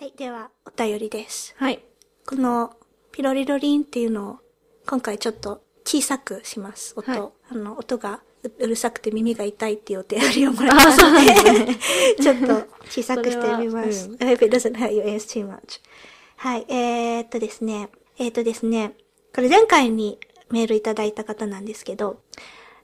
[0.00, 1.56] はい、では、お便りです。
[1.58, 1.82] はい。
[2.24, 2.76] この、
[3.10, 4.38] ピロリロリンっていうのを、
[4.86, 6.94] 今回ちょっと小さくします。
[6.94, 7.10] 音。
[7.10, 7.20] はい
[7.50, 11.74] あの、音がううるさくて耳が痛いっていうお便りをもらったので、
[12.22, 14.04] ちょっと小さくしてみます。
[14.04, 15.80] そ I hope it doesn't hurt your ears too much.
[16.36, 17.88] はい、えー、っとですね、
[18.18, 18.94] えー、っとですね、
[19.34, 20.20] これ前回に
[20.50, 22.20] メールいただいた方なんですけど、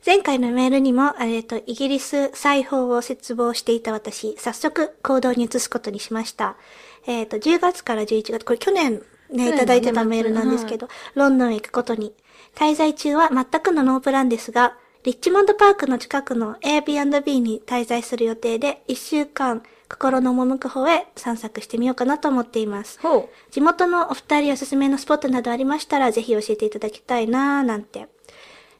[0.04, 6.58] 前回のメールにも、えっと、イギリス裁縫を切望していた私、早速行動に移すことにしました。
[7.06, 12.14] えっと、10月から11月、これ去年ね、いただいてたメールなんですけど、ロンドンへ行くことに。
[12.54, 22.98] 滞在中は全くのノープランですが、リッチモンドパークの近くの Airbnb に滞在する予定で、1週間、心の赴く方へ散策してみようかなと思っています。
[23.00, 28.08] ほ地元のお二人おすすめのスポットなどありましたら、ぜひ教えていただきたいなーなんて。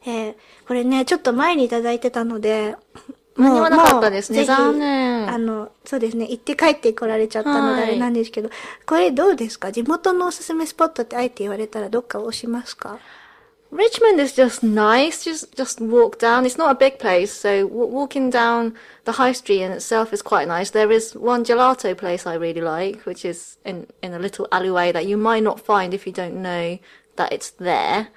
[0.06, 0.34] えー、
[0.66, 2.77] これね、ちょっと前にいただいてたので、
[3.37, 8.51] 間に合わなかったですね残念あの、そうですね、行って帰って来られちゃったのではいあれなんですけど、
[8.87, 12.99] これどうですか地元のおすすめスポットってあえて言われたらどっか押しますか
[13.74, 15.24] Richmond is just nice.
[15.24, 16.46] Just just walk down.
[16.46, 20.46] It's not a big place, so walking down the high street in itself is quite
[20.46, 20.71] nice.
[20.71, 24.93] There is one gelato place I really like, which is in in a little alleyway
[24.93, 26.79] that you might not find if you don't know
[27.16, 28.10] that it's there.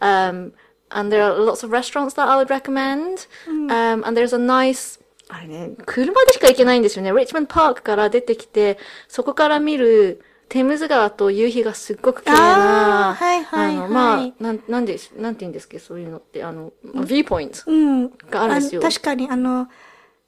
[0.00, 0.52] Um,
[0.90, 3.26] and there are lots of restaurants that I would recommend.
[3.48, 7.10] Um, and there's a nice あれね、車でしか行けないんですよね。
[7.12, 18.10] リッチモンドパークから出てきて、そこから見るテムズ川と夕日がすっごく綺麗な、あーはいはいはいあの、まあ、なん、なんで、なんて言うんですけど、そういうのって、あの、ビューポイントうん。
[18.28, 18.80] があるんですよ。
[18.80, 19.68] あの確かにあの、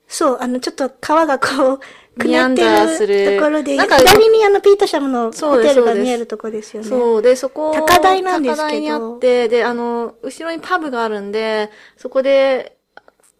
[0.06, 1.80] そう、あの、ちょっと川がこう、
[2.18, 6.88] くミアンねってダーするるところで、なんか左にあの、ピータシャムのホテルが見えるとこですよね。
[6.88, 7.22] そう。
[7.22, 12.76] で、そこ、高台なんですけど高台にあって、で、あの、後ろにパブがあるんで、そこで、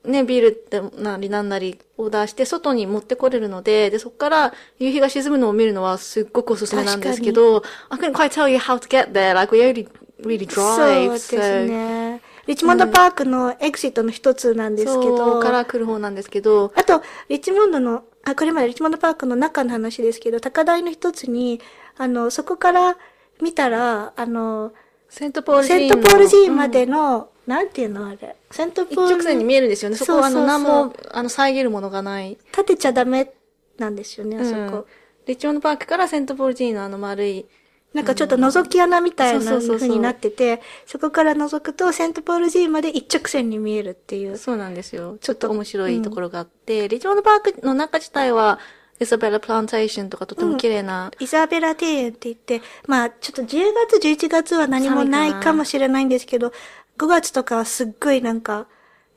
[0.05, 9.35] ね、ビールってなりなんなりオーダーして、外に持ってこれるので、で、そこから夕日が沈むのを見るのはすっごくおすすめなんですけど、I couldn't quite tell you how to get there.
[9.35, 9.89] Like, we only
[10.25, 11.13] really そう drive.
[11.13, 12.21] ですね。
[12.47, 21.61] リッチモンドパークのエクシットの一つなんですけそど、う、から来る方なんですけど、あと、リッチモンドの、あ、これまでリッチモンドパークの中の話ですけど、高台の一つに、
[21.97, 22.97] あの、そこから
[23.41, 24.73] 見たら、あの、
[25.09, 28.37] セントポール寺セントポール寺院までの、なんていうのあれ？
[28.51, 29.07] セントポール。
[29.07, 29.97] 一直線に見えるんですよね。
[29.97, 32.39] そこは、あの、何も、あの、遮るものがない。
[32.51, 33.33] 立てちゃダメ
[33.79, 34.59] なんですよね、あそこ。
[34.59, 34.85] うん
[35.25, 37.47] リッチモンドパークからセントポール寺院のあの丸い、
[37.95, 44.39] なんかちょっと覗き穴みたいな風になってて、そこから覗くとセントポール寺院まで一直線に見えるっていう。
[44.39, 45.19] そうなんですよ。
[45.21, 48.59] ちょっと面白いところがあって、リッチモンドパークの中自体は、
[49.01, 56.53] イザベラ・プランテーションとかとても綺麗な、イザベラ庭園って言って、まあちょっと10月、11月は何もないかもしれないんですけど、
[56.99, 58.67] 5月とかはすっごいなんか、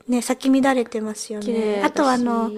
[0.08, 1.46] ね、咲き乱れてますよね。
[1.46, 2.50] 綺麗だしあとはあの、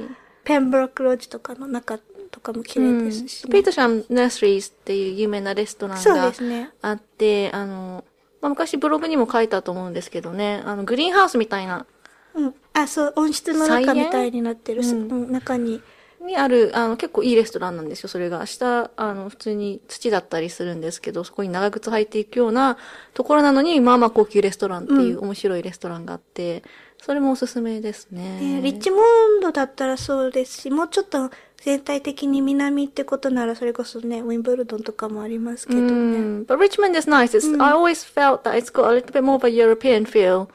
[0.44, 1.98] ペンブロックロージとかの中
[2.30, 6.32] とかも綺麗ですし、ピートシャン・ナースリーズっていう有名なレストランが。
[6.80, 8.04] あって、あの、
[8.40, 11.86] まあ、昔ブログにも書いたと思うんですけどね、あの、グリーンハウスみたいな、
[12.34, 12.54] うん。
[12.72, 14.82] あ、そう、温室の中みたいになってる。
[14.82, 15.82] 菜う園ん、中に。
[16.24, 18.44] にある、あの、結構いいレストランなんですよ、それが。
[18.46, 22.76] 下、あの、普通に土だったりするんですけど、そこに長靴履いていくような
[23.14, 26.62] ところなのに、まあまあ高級レストランっていう面白いレストランがあって、
[27.00, 28.40] それもおすすめですね。
[28.40, 35.86] ねリッチモンドだったらそうですし、もうちょっと全体的に南ってことなら、それこそね、ウィンブルドンとかもありますけどね。
[35.88, 37.36] Mm, but Richmond is nice.
[37.36, 40.48] It's, I always felt that it's got a little bit more of a European feel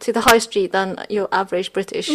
[0.00, 2.10] to the high street than your average British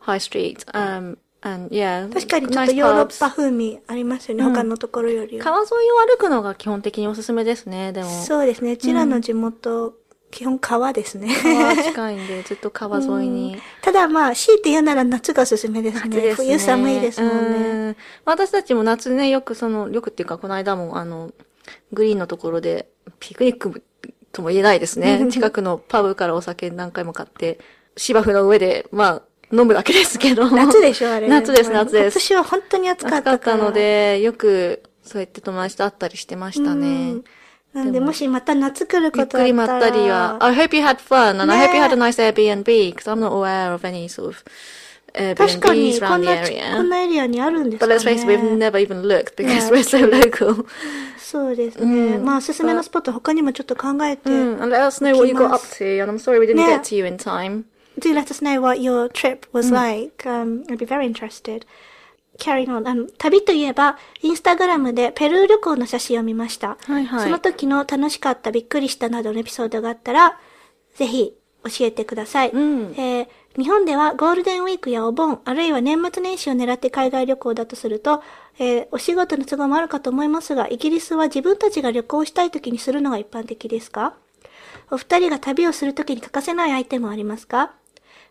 [0.00, 0.64] high street.
[0.74, 5.44] Um, and yeah, 確かにちょっとヨーロッ.パ風味ありますよね、他のところよりは。
[5.44, 8.08] 川沿いを歩くのが基本的におすすめですね、でも。
[8.08, 9.94] そうですね、うちらの地元、
[10.34, 11.32] 基本川ですね。
[11.32, 13.56] 川近いんで、ずっと川沿いに。
[13.82, 16.20] ただまあ、強いて言うなら夏がおすすめですね。
[16.20, 17.58] すね冬寒いですもんね。
[17.58, 21.30] うん私たちも夏ね、よくその、よくっていうか、この間もあの、
[21.92, 22.88] グリーンのところで、
[23.20, 23.84] ピクニック
[24.32, 25.24] とも言えないですね。
[25.30, 27.60] 近くのパブからお酒何回も買って、
[27.96, 29.22] 芝生の上で、まあ、
[29.52, 30.50] 飲むだけですけど。
[30.50, 31.28] 夏でしょ、あれ。
[31.28, 32.14] 夏です、夏です。
[32.18, 33.56] 今年は本当に暑か暑かったったから。
[33.58, 37.18] ので、よく、そうやって友達と会ったりしてましたね。
[37.73, 39.53] なんで、もしまた夏来るゆっくりことだったら。
[39.53, 40.37] まったりは。
[40.43, 42.63] I hope you had fun, and I ね hope you had a nice Airbnb,
[42.95, 44.43] because I'm not aware of any sort of
[45.35, 46.75] 確かに、 Airbnbs こ around ん the な、 area.
[46.77, 47.95] こんなエリアにあるんですか But ね。
[47.95, 50.65] let's face it, we've never even looked because Yeah, we're so local.
[51.17, 52.17] そうですね。
[52.17, 56.59] まあ、おすすめのスポット他にもちょっと考えて、 Mm, and let us know what you got up to, and I'm sorry we didn't
[56.65, 56.77] Yeah.
[56.79, 57.65] get to you in time.
[57.99, 60.25] do let us know what your trip was like.
[60.27, 61.65] Um, I'd be very interested.
[62.38, 62.88] Carrying on.
[62.88, 66.76] あの、旅といえば、インスタグラムでペルー旅行の写真を見ました。
[66.86, 70.38] はいはいその時の楽しかった、びっくりしたなどのエピソードがあったら、
[70.94, 71.34] ぜひ
[71.64, 72.48] 教えてください。
[72.54, 78.20] んえー日本ではゴールデンウィークやお盆、あるいは年末年始を狙って海外旅行だとすると、
[78.58, 84.14] えーお仕事の都合もあるかと思いますが、イギリスは自分たちが旅行したい時にするのが一般的ですか？
[84.90, 87.74] お二人が旅をする時に欠かせないアイテムはありますか？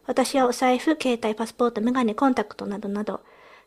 [0.05, 3.21] 私はお財布、携帯、パスポート、メガネ、コンタクトなどなど。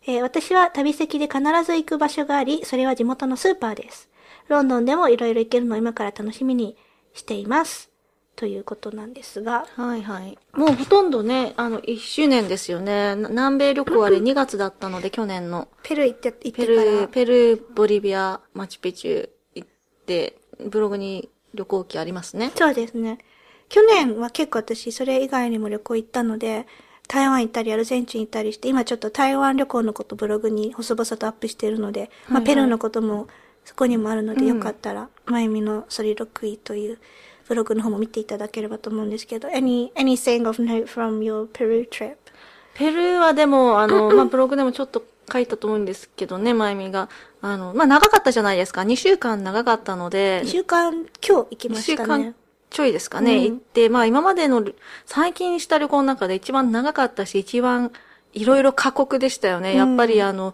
[0.09, 4.09] えー私は旅先で必ず行く場所があり、それは地元のスーパーです。
[4.49, 6.77] ロンドンでもいろいろ行けるのを今から楽しみに
[7.13, 7.91] しています。
[8.37, 9.67] ということなんですが。
[9.75, 10.39] はいはい。
[10.53, 13.17] もうほとんどね、あの、1周年ですよね。
[13.17, 15.69] な南米旅行あれ2月だったので、去年の。
[15.83, 16.77] ペルー行って、行ってペル。
[16.77, 19.69] ー、ペルー、ボリビア、マチュピチュ行っ
[20.07, 22.53] て、ブログに旅行記ありますね。
[22.55, 23.19] そうですね。
[23.69, 26.67] 去年は結構私、それ以外にも旅行行ったので、
[27.09, 33.29] 台湾行ったり、アルゼンチン行ったりして、今ちょっと台湾旅行のことブログに細々とアップしてるので、まあ、はいはいペルーのことも
[33.65, 36.99] そこにもあるので、うんよかったら、まゆみのソリロクイという
[37.49, 42.17] ブログの方も見ていただければと思うんですけど、any, anything of note from your Peru trip?
[42.75, 47.09] ペルーはでも、あの、 まあ、ブログでもちょっと書いたと思うんですけどね、まゆみが。
[47.41, 48.83] あの、まあ、長かったじゃないですか。
[48.83, 52.35] 2週間長かったので2、週間、今日行きま2週したね間。
[52.71, 54.65] ちょいですかね、うん行って、まあ今までの、
[55.05, 57.93] 最近した旅行の中で一番長かったし、一番
[58.33, 59.75] いろいろ過酷でしたよね。
[59.75, 60.53] やっぱりあの、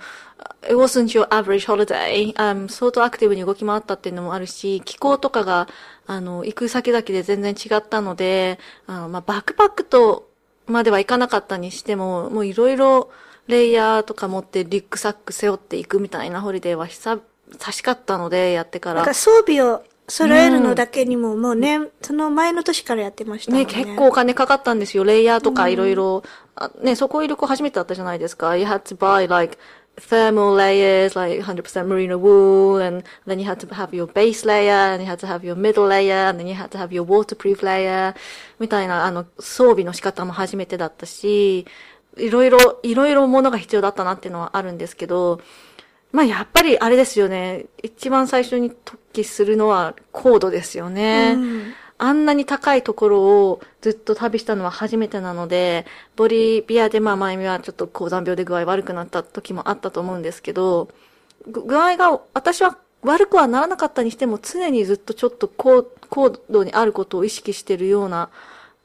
[0.62, 2.32] it wasn't your average holiday.
[2.35, 5.69] Um, 相当アクティブに動き回ったっていうのもあるし、気候とかが、
[6.06, 10.29] あの、行く先々で全然違ったので、あの、まあバックパックと
[10.67, 13.11] まではいかなかったにしても、もういろいろ
[13.49, 19.14] レイヤーとか持ってリュックサック背負っていくみたいなホリデーは久々しかったので、やってからなんか。
[19.14, 23.66] 装備を揃えるのだけにも、もうね、その前の年からやってましたね、ね。
[23.66, 25.04] 結構お金かかったんですよ。
[25.04, 26.22] レイヤーとかいろいろ。
[26.54, 28.56] あね、そこいる子初めてだったじゃないですか。
[28.56, 29.56] You had to buy like
[29.96, 34.94] thermal layers, like 100% merino wool, and then you had to have your base layer,
[34.94, 37.04] and you had to have your middle layer, and then you had to have your
[37.04, 38.14] waterproof layer,
[38.58, 41.66] みたいな、あの、装備の仕方も初めてだったし、
[42.16, 45.40] いろいろ、いろいろものが必要だったなっていうのはあるんですけど、
[46.12, 47.67] まあやっぱりあれですよね。
[47.82, 51.35] 一番最初に突起するのは高度ですよね。
[51.37, 55.87] うんあんなに高いところをずっと旅したのは初めてなので、
[56.17, 60.88] ボリビアでまあ前見はちょっと高山病で具合悪くなった時もあったと思うんですけど、
[61.47, 68.31] ぐ具合が私は悪くはならなかったにしても常にずっとちょっと高高度にあることを意識してるような、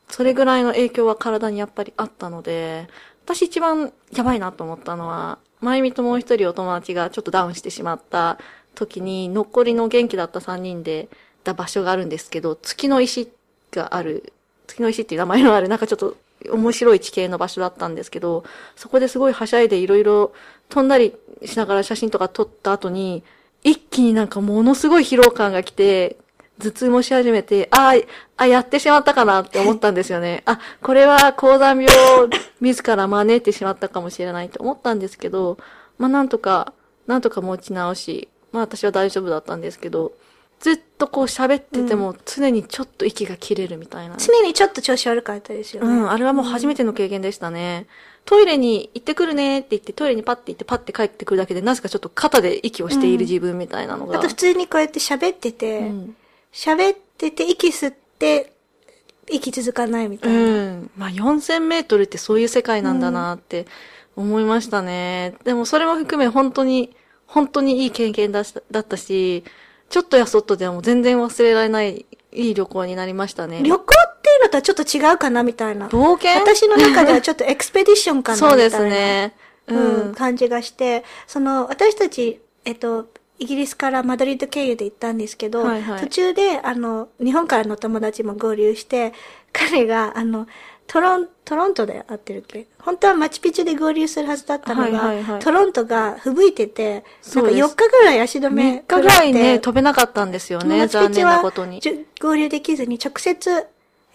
[0.09, 2.87] それぐらいの影響は体にやっぱりあったので、
[3.25, 8.37] 私一番やばいなと思ったのは、前見ともう一人お友達がちょっとダウンしてしまった
[8.75, 11.09] 時に、残りの元気だった3人で、
[11.47, 13.29] た場所があるんですけど、月の石
[13.71, 14.33] がある、
[14.67, 16.17] 月の石っていう名前のある、なんかちょっと
[16.51, 18.43] 面白い地形の場所だったんですけど、
[18.75, 20.33] そこですごいはしゃいでいろいろ
[20.69, 21.15] 飛んだり
[21.45, 23.23] しながら写真とか撮った後に、
[23.63, 26.17] 一気になんかものすごい疲労感が来て、
[26.59, 27.95] 頭痛もし始めて、あ
[28.37, 30.43] あ、あ、やってしまったかなって思ったんですよね。
[30.45, 31.87] あ、これは高山病
[32.23, 32.29] を
[32.61, 35.57] 自ら招いてしまったかもしれないと思ったんですけど、
[35.97, 36.73] まあなんとか、
[37.05, 40.13] なんとか持ち直し、まあ私は大丈夫だったんですけど、
[40.59, 44.15] ずっとこう喋ってても常にちょっと息が切れるみたいな。
[44.17, 45.89] 常にちょっと調子悪かったですよね。
[45.89, 47.85] うん、あれはもう初めての経験でしたね。
[48.25, 54.17] トイレに行ってくるねって言って、トイレにパッて行ってパッて帰ってくるだけで、なぜかちょっと肩で息をしている自分みたいなのが。
[54.17, 56.15] あと普通にこうやって喋っててうん、
[56.51, 58.53] 喋、ってて息吸って、
[59.29, 60.39] 息続かないみたいな。
[60.39, 60.91] うん。
[60.95, 63.65] まあ4000メートルってそういう世界なんだなって
[64.15, 65.35] 思いましたね。
[65.43, 66.95] でもそれも含め本当に、
[67.25, 69.43] 本当にいい経験だしだったし、
[69.89, 73.61] ちょっとやそっとでも全然忘れられないいい旅行になりましたね。
[73.63, 75.87] 旅行っていうのとはちょっと違うかなみたいな。
[75.87, 76.39] 冒険？
[76.39, 78.69] 私の中ではちょっとエクスペディションかなみたいな。
[78.71, 79.35] そうですね。
[79.67, 80.15] う、うんん。
[80.15, 83.07] 感じがして、その、私たち、えっと、
[83.39, 89.13] イギリスからマドリード経由で行ったんですけど、はいはい途中で、あの、日本からの友達も合流して、
[89.53, 90.47] 彼が、あの、
[90.87, 92.65] トロン、トロントで会ってるっけ？
[92.79, 100.87] 本当はマチュピチュで合流するはずだったのが、はいはいはいトロントが吹雪いてて、なんかそうです4日ぐらい足止め3日ぐらいね、飛べなかったんですよね。
[100.87, 101.81] 残念なことに。
[102.21, 103.65] 合流できずに直接、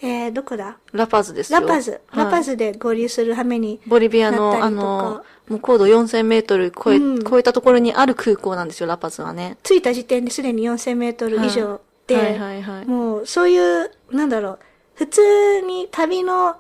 [0.05, 0.79] えー、どこだ？
[0.93, 1.61] ラパズですよ。
[1.61, 7.25] ラパズ、ラパはいズで合流する羽目にボリビアの、あの、もう高度4000メートル超え、うん。
[7.25, 9.57] 超えたところにある空港なんですよ、ラパズはね。
[9.63, 12.87] 着いた時点ですでに4000メートル以上で、はいはいはい。
[12.87, 14.59] もうそういう、なんだろう、
[14.95, 16.57] 普通に旅の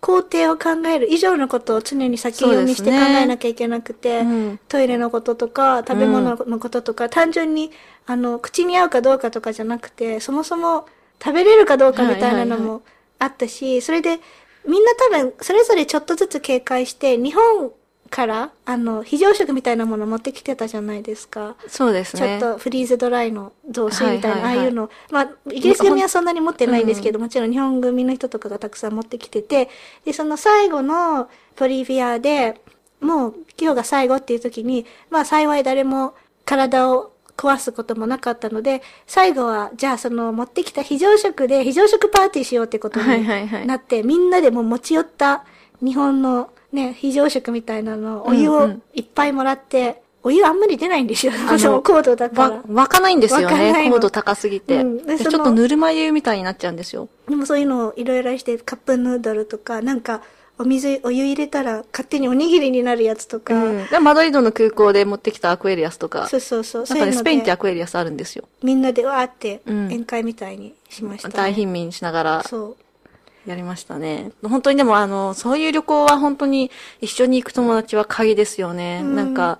[0.00, 4.60] 工程を考える以上のことを常に先読みして考えなきゃいけなくて、うん。
[4.68, 7.70] トイレのこととか、食べ物のこととか、単純に、
[8.04, 10.84] あの、口に合うかどうかとかじゃなくて、そもそも
[11.22, 12.82] 食べれるかどうかみたいなのも
[13.18, 14.20] あったし、それで、
[14.66, 17.72] みんな多分、それぞれちょっとずつ警戒して、日本
[18.10, 21.56] から、あの、非常食みたいなもの持ってきてたじゃないですか。
[21.66, 22.38] そうですね。
[22.40, 24.90] ちょっとフリーズドライの雑炊みたいな、はいはいはいああいうの。
[25.10, 29.70] まあ、イギリス組はそんなに持ってないんですけど、もちろん日本組の人とかがたくさん持ってきてて、
[30.04, 32.60] で、その最後のボリビアで、
[33.00, 36.14] もう今日が最後っていう時に、まあ幸い誰も
[36.44, 37.11] 体を
[37.42, 45.44] 壊すこともなかったので、最後は、じゃあその持ってきた非常食で非常食パーティーしようってことにはいはいはいなって、みんなでもう持ち寄った
[45.82, 51.32] 日本のね、非常食みたいなの、お湯をうんうんいっぱいもらって、お湯あんまり出ないんですよ。
[51.48, 52.62] あのその高度だからわ。
[52.68, 53.88] 湧かないんですよね。
[53.88, 54.76] の高度高すぎて。
[54.76, 57.08] うんちょっとぬるま湯みたいになっちゃうんですよ。
[57.28, 60.22] でもそういうのをいろいろして、カップヌードルとか、なんか、
[60.62, 63.86] お水、お湯入れたら勝手におにぎりになるやつとか、うん。
[63.88, 66.28] でマドリードの空港で持ってきたアクエリアスとか。
[66.28, 66.84] そうそうそう。
[66.88, 68.48] なんかね、スペインってアククエリアスあるんですよ。
[68.62, 72.76] みんなでわーってうん宴会みたいにしました、ね大貧民しながらそ
[73.46, 73.48] う。
[73.48, 74.30] やりましたね。
[74.44, 79.00] 本当にでもあの、そういう旅行は本当に一緒に行く友達は鍵ですよね。
[79.02, 79.58] うんなんか、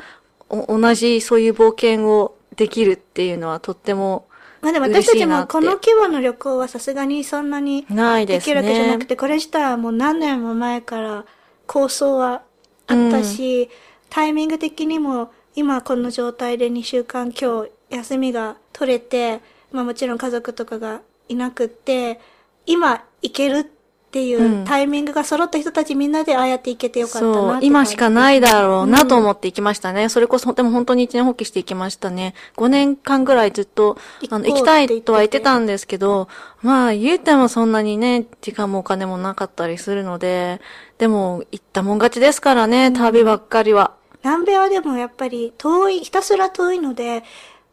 [0.49, 4.27] お同じそういう冒険をできるっていうのはとっても
[4.63, 11.25] まあでも私たちもこの規模の旅行はさすがにそんなにないできるわけじゃなくて、これ自体はもう何年も前から
[11.67, 12.43] 構想は
[12.87, 13.69] あったし、
[14.09, 19.41] タイミング的にも今この状態で2週間今日休みが取れて、
[19.73, 22.21] まあもちろん家族とかがいなくって、
[22.65, 23.82] 今行けるって
[24.21, 30.09] いううんタイミングが揃った人たちみんなでああやって行けてよかったなってそう今しかないだろうなと思って行きましたね。
[30.09, 32.35] それこそ、でも本当に一年放棄して行きましたね。
[32.57, 33.97] 5年間ぐらいずっと、
[34.31, 36.29] あの、行きたいとは言ってたんですけど、
[36.63, 40.61] まあ、言うてもそんなにね、時間もお金もなかったりするので、
[40.99, 43.93] でも、行ったもん勝ちですからね、旅ばっかりは。
[44.25, 47.25] 南米はでもやっぱり遠い、ひたすら遠いので、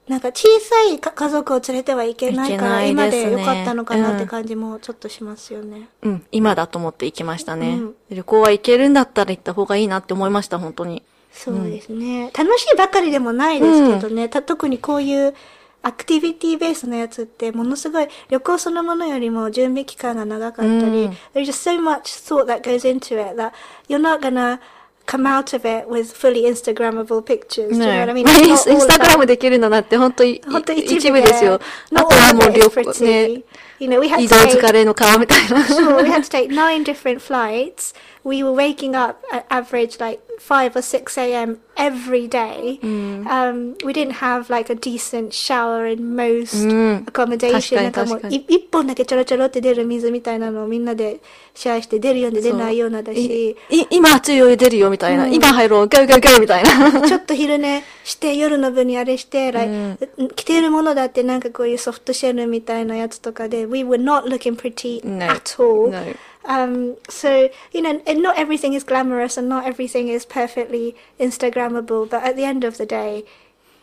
[0.09, 5.87] なんか小さいか家族を連れてはいけないから、今でよかったのかなってうん感じもちょっとしますよね。
[6.01, 7.75] うん、今だと思って行きましたね。
[7.75, 11.03] うん旅行は行けるんだったら行った方がいいなって思いました、本当に。
[11.31, 12.31] そうですね。
[12.35, 14.29] 楽しいばかりでもないですけどね。
[14.29, 15.35] た特にこういう
[15.83, 23.51] アクティビティベースのやつってものすごい旅行そのものよりも準備期間が長かったり、うん there's just so much thought that goes into it that
[23.87, 24.59] you're not gonna
[25.08, 27.68] come out of it with fully Instagrammable pictures.
[27.70, 28.26] Do you know what I mean?
[28.26, 31.60] イ It's ン not スイン all スタグラ about- ムできるのなんて本当に本当一部一部ですよ。
[31.92, 33.04] あ Not とは all も of う it 旅 is 行 pretty.
[33.36, 33.42] ね、
[33.80, 35.56] You know, we had 移 to 動 take- 疲れの顔みたいな。
[35.64, 37.94] sure, we had to take nine different flights.
[38.25, 41.59] We were waking up at average like 5 or 6 a.m.
[41.77, 42.77] every day.
[42.83, 47.05] Um, we didn't have like a decent shower in most うん。
[47.07, 47.75] accommodation.
[47.81, 51.21] なんかもう一本だけちょろちょろって出る水みたいなのをみんなで
[51.53, 55.23] シェアして出るようで出ないようなだし、い今熱いお湯出るよみたいな。
[55.25, 57.07] うん今入ろう、ゴーゴーゴーみたいな。
[57.07, 59.97] ちょっと昼寝して夜の部にあれして、like
[60.35, 65.25] 着ているものだってなんかこういうソフトシェルみたいなやつとかで、we were not looking pretty No.
[65.25, 65.89] at all.
[65.89, 65.99] No.
[66.44, 72.10] Um, so, you know, and not everything is glamorous and not everything is perfectly Instagrammable,
[72.10, 73.24] but at the end of the day,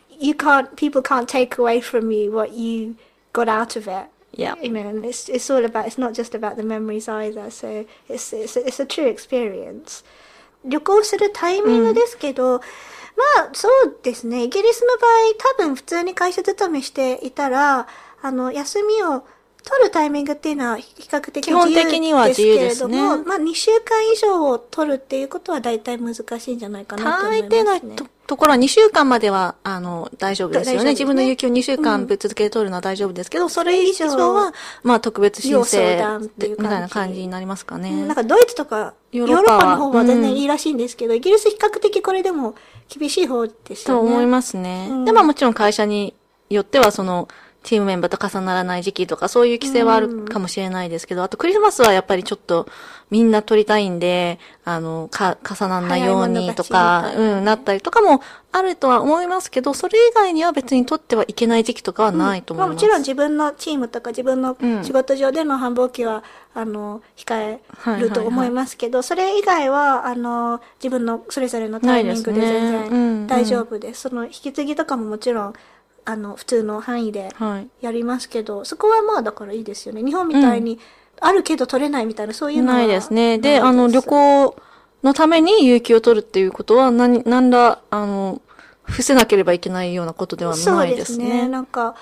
[0.09, 2.95] you can't, people can't take away from you what you
[3.33, 4.07] got out of it.
[4.33, 4.55] Yeah.
[4.61, 7.85] You know, and it's, it's all about, it's not just about the memories either, so
[8.07, 10.03] it's, it's, it's a true experience.
[10.63, 14.43] 旅行するタイミングですけど、まあそうですね。
[14.43, 17.87] イギリスの場合、多分普通に会社勤めしていたら、
[18.21, 19.25] あの、休みを
[19.68, 27.88] 取るタイミングっていうのは比較的基本的には自由ですねけれども、まあ2週間以上を取るっていうことは大体難しいんじゃないかなと思い大ますね。
[27.88, 30.84] 抵のとところは2週間までは、あの、大丈夫ですよね。
[30.84, 37.90] ね自分の有給を2週間ぶっ続けて取るのは大丈夫ですけど、それ以上は、まあ特別申要請みたいな感じになりますかね。
[37.90, 42.54] うんなんかドイツとかヨーロッパの方は全然いいらしいんですけど、イギリス比較的これでも
[42.88, 43.84] 厳しい方ですよね。
[43.84, 44.88] と思いますね。
[44.90, 46.14] うんで、まあもちろん会社に
[46.50, 47.28] よってはその、
[47.62, 52.66] チームメンバーと重ならない時期とかそういう規制はあるかもしれないですけど、あとクリスマスはやっぱりちょっと
[53.10, 58.20] みんな撮りたいんで、あの、か、重ならないようにとかうん、なったりとかも
[58.50, 62.68] あるとは思いますけど、それ以外には別に撮ってはいけない時期とかはないと思います。
[62.68, 64.84] まあ、もちろん自分のチームとか自分のうん。
[64.84, 72.82] 仕事上での繁忙期は、あの、控えると思いますけど、それ以外は、あの、自分のそれぞれのタイミングで全うん。
[72.82, 72.86] う
[73.24, 73.26] ん。
[73.26, 74.02] 然大丈夫です。
[74.02, 75.54] その引き継ぎとかももちろん、
[76.06, 77.68] あの、普通の範囲ではい。
[77.80, 80.02] やりますけど、そこはまあだからいいですよね。
[80.02, 80.78] 日本みたいに、
[81.20, 83.38] あるけど取れないみたいな、そういうのはないですね。
[83.38, 84.56] で、あの、旅行
[85.02, 88.40] のために有給を取るっていうことは、何、なんら、あの、
[88.84, 91.42] 伏せなければいけないようなことではそうないでですすね。
[91.42, 91.48] ね。
[91.48, 91.96] なんか、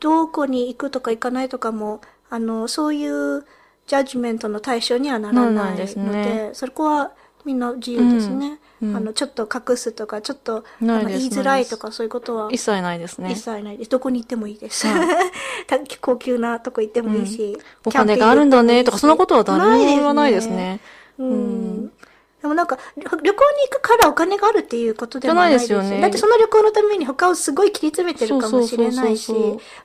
[0.00, 2.00] どこに行くとか行かないとかも、
[2.30, 3.44] あの、そういう
[3.86, 7.12] ジャッジメントの対象にはならならなので、ねそこは
[7.44, 8.46] みんな自由ですね。
[8.46, 13.38] うんうんあの、ちょっと隠すとか、ちょっと、言いづらいとかそういうことは一切ないですね一。
[13.38, 13.90] 切ないです。
[13.90, 14.86] どこに行ってもいいです。
[16.00, 20.80] 高級なとこ行ってもいいし、お金があるんだねとか、そんなことは誰も言わないですね。
[21.18, 21.92] うん。
[22.40, 29.32] でもなんか、旅旅行に行くからお金があるっていうことでもないですよねだってその旅行のために他をすごい切り詰めてるかもしれないし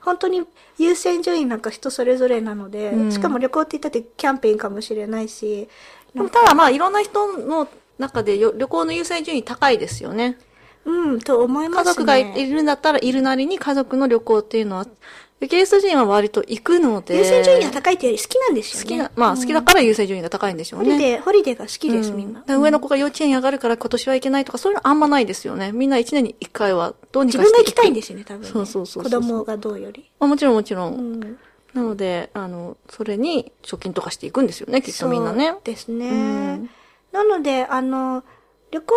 [0.00, 0.42] 本当に
[0.78, 5.68] 優先順位なんか人それぞれなので、うんしかも旅行って言ったってキャンペーンかもしれないし、
[6.14, 10.38] でもただまあいろんな人の中でよ旅行の優先順位高いですよね。
[10.84, 11.84] うん、と思いますね。
[11.84, 14.86] 家族がいるんだったらいるなりに家族の旅行っていうのは、
[15.40, 17.18] イギリス人は割と行くので。
[17.18, 18.84] 優先順位が高いっていうより好きなんですよね。
[18.84, 20.86] 好きな、まあ好きだから優先順位が高いんでしょうね。
[20.86, 22.44] ホリデー、ホリデーが好きです、うんみんな。
[22.56, 25.72] 上の子が幼稚園に上がるから今年は行けないとか、そういうのあんまないですよね。
[25.72, 28.48] みんな一年に一回はどうにかして自分が行きたいんでですよね、多分、ね。
[28.48, 30.08] そうそうそうそう子供がどうより。
[30.20, 30.94] まあもちろんもちろん。
[30.94, 31.38] うん。
[31.74, 35.60] なので、あの、それに貯金とかしていくんですよね、きっとみんなねそう。
[35.64, 36.08] ですね。
[36.08, 36.70] うん
[37.16, 38.22] なので、あの、
[38.70, 38.94] 旅行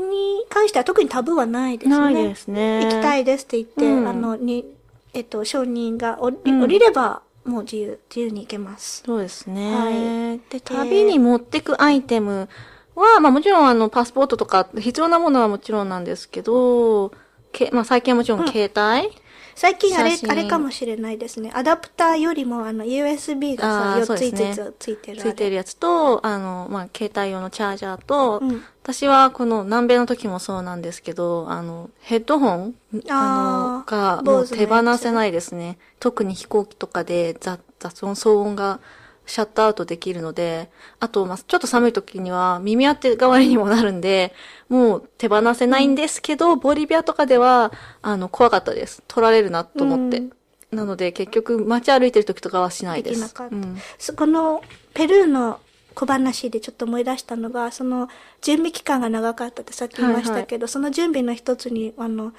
[0.00, 1.98] に関しては特にタブーはないですね。
[1.98, 2.84] ないですね。
[2.84, 4.64] 行きたいですって言って、うんあの、に、
[5.12, 9.02] えっと、承認が降り,、うん降りれば、もう自由、自由に行けます。
[9.04, 9.74] そうですね。
[9.74, 12.48] はいで、旅に持ってくアイテム
[12.94, 17.12] は、まあもちろんあの、パスポートとか必要なものはもちろんなんですけど、
[17.52, 19.10] けまあ最近はもちろん携帯、
[19.56, 21.50] 最近あれ、あれかもしれないですね。
[21.54, 25.22] アダプターよりも、あの、USB がさ、あー4つ5そうですねつついてる。
[25.22, 32.74] ついてるやつと、あの、まあ携帯用のチャージャーと、うん私はこの南米の時もそうなんですけど、あの、ヘッドホン
[33.10, 35.76] あの、がもう手放せないですね。
[35.98, 38.78] 特に飛行機とかで雑雑音、騒音が
[39.26, 44.32] シャットアウトできるので、あと、まあ、ちょっと寒い時には耳当て代わりにもなるんで、
[44.68, 49.02] もう手放せないんですけど、ボリビアとかでは、あの、怖かったです。
[49.08, 50.18] 取られるなと思って。
[50.18, 50.32] うん
[50.72, 53.20] なので、結局、街歩いてる時とかはしないです。
[53.20, 54.62] できなかったうんそこの
[54.94, 55.60] ペルーの
[55.94, 58.08] 小話でちょっと思い出したのが、その
[58.42, 62.32] 準備期間が長かったってさっき言いましたけど、その準備の一つに、あの、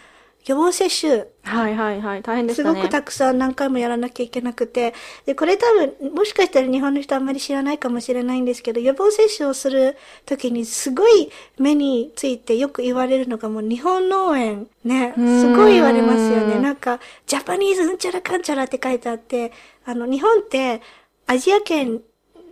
[0.48, 2.22] 予防接種、はいはいはい。
[2.22, 2.82] 大変ですしたね。
[2.82, 4.94] ごくたくさん何回もやらなきゃいけなくて、
[5.26, 16.60] で、これ多分、もしかしたら日本の人あんまり知らないかもしれないんですけど、予防接種をするときにすごい目についてよく言われるのがもう日本農園ね、うんすごい言われますよね。
[16.60, 19.52] なんか、ジャパニーズうんちゃらかんちゃらって書いてあって、
[19.86, 20.82] あの、日本って
[21.26, 22.02] アジア圏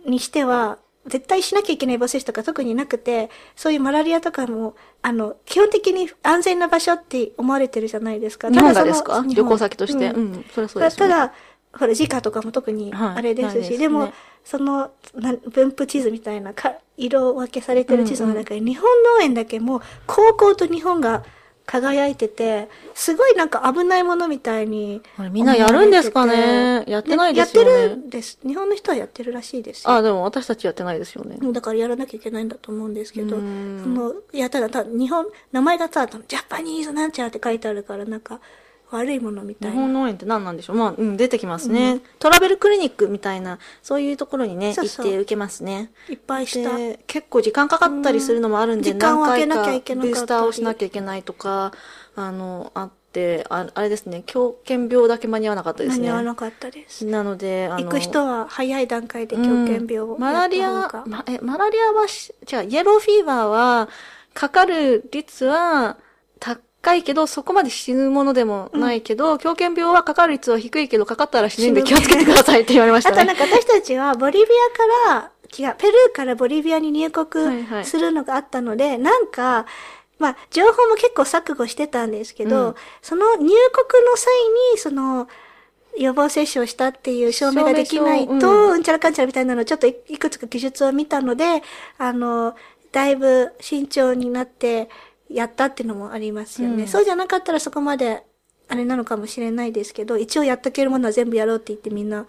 [0.04, 8.50] にしては、絶対しなきゃいけない予防接種とか特になくて、そういうマラリアとかも、あの、基本的に安全な場所って思われてるじゃないですか。
[8.50, 9.24] 日本がですか？
[9.26, 10.10] 旅行先として？
[10.10, 11.12] ううんん、それはそうですよね。
[11.14, 11.32] ただ、
[11.78, 14.12] ほら、時価とかも特にはいあれですし、ないですねでも、
[14.44, 18.84] その、な分布地図みたいなか、色分けされてる地図の中に、日本
[19.18, 21.24] 農園だけもう、高校と日本が
[21.66, 25.02] 輝いてて、すごいなんか危ないものみたいに
[25.32, 26.84] みんなやるんですかね？
[26.86, 28.38] やってないですよねやってるんです。
[28.46, 29.90] 日本の人はやってるらしいですよ。
[29.90, 31.38] あ、でも私たちやってないですよね。
[31.52, 38.40] だからやらなきゃいけないんだと思うんですけど、うんその、いや、ただ、ただ日本、名前がただ、ジャパニーズなんちゃらって書いてあるから、なんか、
[38.90, 39.74] 悪いものみたいな。
[39.74, 40.76] 日本農園って何なんでしょう？
[40.76, 45.90] まあ、うん、出てきますね、トラベルクリニックみたいな、そういうところにね、行って受けますね。
[46.08, 46.76] いっぱいした。
[46.76, 51.72] で結構時間かかったりするのもあるんで、うん時間を空けなきゃ何いけなかったりブースターをしなきゃいけないとか、
[52.14, 56.10] あの、あって、ああれですね、狂犬病だけ間に合わなかったです間にね。
[56.10, 57.04] 合わなかったです。
[57.06, 63.88] なので、あの、行く人は早い段階で狂犬病をうんマラリアま、え、マラリアはし、違う、イエローフィーバーは、
[64.34, 65.96] かかる率は
[66.86, 73.16] 高いけど、そこまで死ぬものでもないけど、狂犬病はかかる率は低いけど、かかったら死ぬんで気をつけてくださいって言われましたね。
[73.18, 74.46] あとなんか私たちはボリビ
[75.08, 77.64] アから、違う、ペルーからボリビアに入はいはい。
[77.66, 79.66] 国するのがあったので、なんか、
[80.20, 82.74] まあ、情報も結構錯誤してたんですけど、うん。
[83.02, 83.50] その入国
[84.04, 84.32] の際
[84.72, 85.28] に、その、
[85.98, 91.62] 予防接種をしたっていう証明ができないと、証明書うん、ちゃらかんちゃらみたいなのをちょっといいくつか記述を見たので、
[91.98, 92.54] あの、
[92.92, 94.88] だいぶ慎重になって
[95.28, 96.84] やったっていうのもありますよね。
[96.84, 98.24] うんそうじゃなかったらそこまで、
[98.68, 102.26] あれなのかもしれないですけど、一応やっとけるものは全部やろうって言ってみんな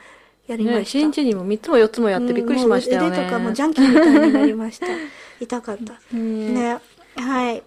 [0.48, 1.00] やりまね、した。
[1.00, 3.08] 一日にも3つも4つもやってびっくりしましたよね。
[3.08, 4.86] うんもう腕とかもジャンキーみたいになりました。
[5.40, 6.00] 痛かった。
[6.14, 6.80] うんね。
[7.16, 7.64] はい。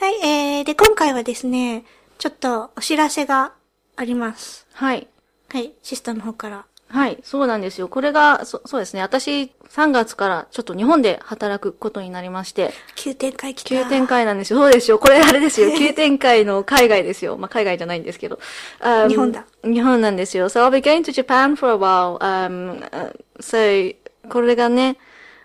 [0.00, 1.84] はい、えー、で、今回はですね、
[2.18, 3.52] ちょっとお知らせが
[3.96, 4.66] あります。
[4.72, 5.08] はい。
[5.48, 6.66] はい、シスターの方から。
[6.90, 7.88] はい、そうなんですよ。
[7.88, 9.02] これが、そそうですね。
[9.02, 13.68] 私、3月からちょっと日本で働くことになりまして、急展開来た。
[13.68, 14.58] 急展開なんですよ。
[14.58, 14.98] そうですよ。
[14.98, 15.70] これあれですよ。
[15.76, 17.36] 急展開の海外ですよ。
[17.36, 18.38] まあ、海外じゃないんですけど。
[18.80, 19.44] Um, 日本だ。
[19.64, 20.48] 日本なんですよ。
[20.48, 22.18] So I'll be going to Japan for a while.
[22.18, 23.94] Um, uh, so,
[24.30, 24.96] これがね、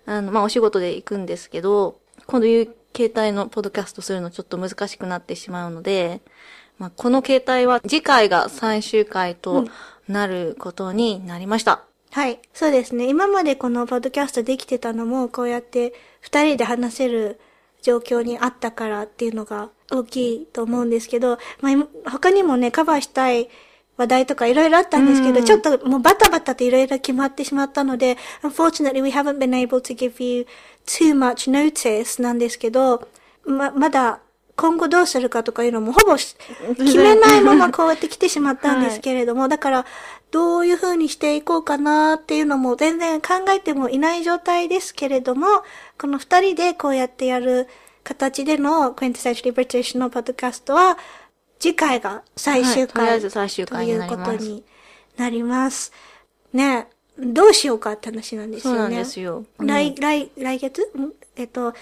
[0.05, 6.21] あの、まあ、お仕事で行くんですけど、こういう携帯のポッドキャストするのちょっと難しくなってしまうので、
[6.77, 9.65] まあ、この携帯は次回が最終回と
[10.07, 11.83] なることになりました。
[12.11, 12.39] はい。
[12.53, 13.07] そうですね。
[13.07, 17.39] 今までこのポッドキャストできてたのも、こうやって二人で話せる
[17.81, 23.49] 状況にあったからっていうのが大きいと思うんですけど、まあ今、他にもね、カバーしたい
[23.97, 30.45] 話題とかいろいろあったんですけど、うんちょっともうバタバタといろいろ決まってしまったので、unfortunately we haven't been able to give you
[30.85, 33.07] too much notice なんですけど、
[33.45, 34.19] ま、まだ
[34.55, 36.35] 今後どうするかとかいうのもほぼし
[36.77, 39.85] 決めないままこうやって来てしまったんです けれども、だから
[40.31, 45.47] どういう風にしていこうかなっていうのも全然考えてもいない状態ですけれども、
[45.99, 47.67] この二人でこうやってやる
[48.03, 50.97] 形での Quintessentially British のポッドキャストは、
[51.59, 54.63] 次回が最終はいとりあえ回ず最終ということに
[55.17, 55.91] なります。
[56.51, 56.87] ね
[57.17, 58.79] どうしようかって話なんですよね。
[58.79, 59.45] そうなんですよ。
[59.59, 60.81] 来、来、来月？
[60.97, 61.13] ん？
[61.35, 61.73] えっと、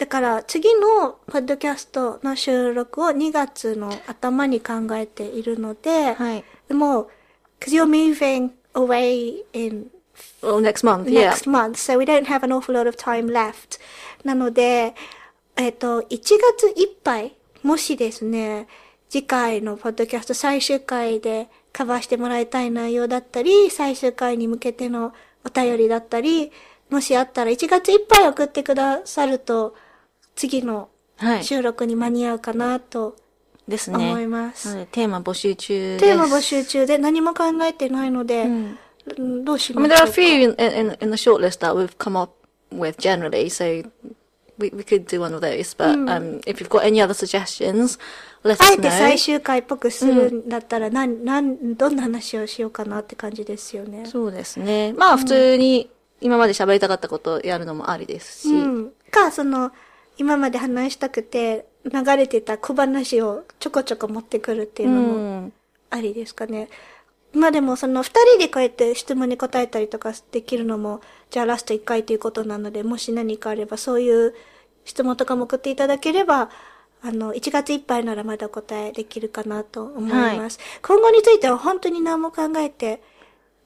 [0.00, 6.44] だから次のポッドキャストの収録を2月の頭に考えているので、はい。
[6.72, 7.08] もう、
[7.60, 9.90] cause you're moving away in
[10.40, 11.32] Well, next month, yeah.
[11.32, 13.78] next month, so we don't have an awful lot of time left.
[14.24, 14.94] なので、
[15.56, 18.68] えっ、と、1月いっぱい、もしですね、
[19.10, 25.12] 次回のポッドキャスト最終回でカバーしてもらいたい内容だったり、最終回に向けての
[25.44, 26.52] お便りだったり、
[26.88, 29.74] もしあったら1月いっぱい送ってくださると、
[30.40, 31.44] 次のはい。
[31.44, 33.14] 収録に間に合うかなと
[33.68, 33.96] ですね。
[33.96, 34.86] 思います。
[34.86, 36.04] テーマ募集中です。
[36.04, 38.78] テーマ募集中で何も考えてないので、ん
[39.18, 41.60] うんどうし I ま mean, しょ there う are か a few in, in, in the shortlist
[41.60, 42.32] that we've come up
[42.72, 43.84] with generally, so
[44.58, 45.74] we, we could do one of those.
[45.76, 47.98] But um, if you've got any other suggestions,
[48.42, 49.18] let あ us えて最 know.
[49.18, 54.06] 終回っぽくするんだったら、なん、なん、どんな話をしようかなって感じですよね。
[54.06, 54.94] そうですね。
[54.94, 55.90] まあ、普通に
[56.22, 58.54] 今まで喋りたかったことをやるのもありですし。
[58.54, 58.92] うん。
[59.10, 59.72] か、その、
[60.20, 65.52] 今まで話したくて流れてた小話をちょこちょこ持ってくるっていうのもうん
[65.88, 66.68] ありですかね。
[67.32, 74.34] まあでもその二人でこうやって質問に答えたりとかできるのも、じゃあラスト一回ということなので、もし何かあればそういう
[74.84, 76.50] 質問とかも送っていただければ、
[77.02, 80.60] あの、1月いっぱいならまだお答えできるかなと思います。
[80.82, 83.02] 今後については本当に何も考えて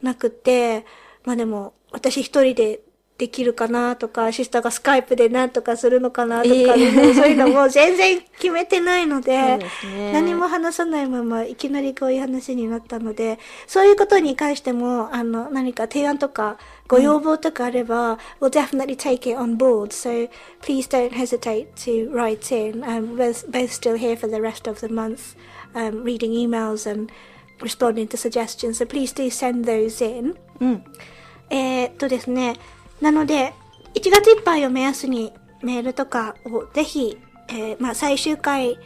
[0.02, 0.86] なくて、
[1.24, 2.80] まあでも、私一人で
[3.16, 19.92] できるかなとか、シスターがスカイプで何とかするのかなとか、ええそういうのも全然決めてないので、ですね何も話さないままいきなりこういう話になったので、そういうことに関しても、あの、何か提案とか、ご要望とかあれば、we'll definitely take it on board.
[19.92, 20.28] So
[20.60, 22.82] please don't hesitate to write in.
[22.82, 25.36] Um, we're both still here for the rest of the month,
[25.74, 27.12] um, reading emails and
[27.60, 28.78] responding to suggestions.
[28.78, 30.34] So please do send those in.
[30.60, 30.84] うん。
[31.50, 32.56] えーっとですね、
[33.04, 33.52] なので、
[33.94, 38.78] 1月いっぱいを目安にメールとかをぜひ、えーまあ最終回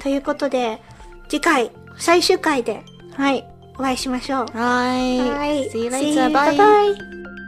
[0.00, 0.82] ということで、
[1.28, 2.82] 次回、最終回で、
[3.14, 3.44] はい、
[3.76, 4.46] お会いしましょう。
[4.56, 5.18] はい。
[5.18, 5.68] はい。
[5.70, 6.30] See you later.
[6.32, 6.56] Bye.
[6.56, 7.17] Bye.